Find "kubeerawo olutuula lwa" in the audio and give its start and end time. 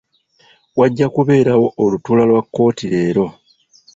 1.15-2.41